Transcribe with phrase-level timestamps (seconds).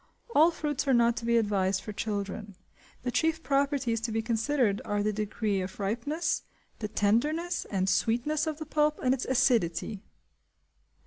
[0.33, 2.55] All fruits are not to be advised for children;
[3.03, 6.41] the chief properties to be considered are the degree of ripeness,
[6.79, 10.01] the tenderness and sweetness of the pulp, and its acidity.